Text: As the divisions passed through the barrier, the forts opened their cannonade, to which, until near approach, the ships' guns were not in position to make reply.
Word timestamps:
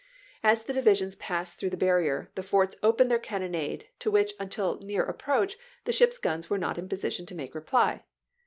As 0.41 0.63
the 0.63 0.73
divisions 0.73 1.15
passed 1.17 1.59
through 1.59 1.69
the 1.69 1.77
barrier, 1.77 2.31
the 2.33 2.41
forts 2.41 2.75
opened 2.81 3.11
their 3.11 3.19
cannonade, 3.19 3.87
to 3.99 4.09
which, 4.09 4.33
until 4.39 4.79
near 4.79 5.03
approach, 5.03 5.57
the 5.85 5.93
ships' 5.93 6.17
guns 6.17 6.49
were 6.49 6.57
not 6.57 6.79
in 6.79 6.89
position 6.89 7.27
to 7.27 7.35
make 7.35 7.53
reply. 7.53 8.01